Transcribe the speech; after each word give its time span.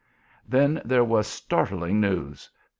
Then 0.49 0.81
there 0.83 1.03
was 1.03 1.27
startling 1.27 2.01
news! 2.01 2.49